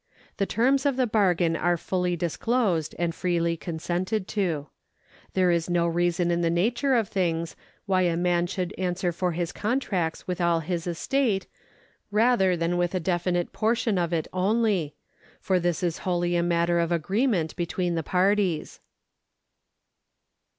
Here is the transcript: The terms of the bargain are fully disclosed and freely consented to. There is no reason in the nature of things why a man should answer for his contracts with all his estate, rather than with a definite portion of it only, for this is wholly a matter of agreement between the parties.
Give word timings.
The 0.37 0.47
terms 0.47 0.87
of 0.87 0.97
the 0.97 1.05
bargain 1.05 1.55
are 1.55 1.77
fully 1.77 2.15
disclosed 2.15 2.95
and 2.97 3.13
freely 3.13 3.55
consented 3.55 4.27
to. 4.29 4.65
There 5.35 5.51
is 5.51 5.69
no 5.69 5.85
reason 5.85 6.31
in 6.31 6.41
the 6.41 6.49
nature 6.49 6.95
of 6.95 7.07
things 7.07 7.55
why 7.85 8.01
a 8.01 8.17
man 8.17 8.47
should 8.47 8.73
answer 8.79 9.11
for 9.11 9.33
his 9.33 9.51
contracts 9.51 10.27
with 10.27 10.41
all 10.41 10.61
his 10.61 10.87
estate, 10.87 11.45
rather 12.09 12.57
than 12.57 12.77
with 12.77 12.95
a 12.95 12.99
definite 12.99 13.53
portion 13.53 13.99
of 13.99 14.11
it 14.11 14.27
only, 14.33 14.95
for 15.39 15.59
this 15.59 15.83
is 15.83 15.99
wholly 15.99 16.35
a 16.35 16.41
matter 16.41 16.79
of 16.79 16.91
agreement 16.91 17.55
between 17.55 17.93
the 17.93 18.01
parties. 18.01 18.79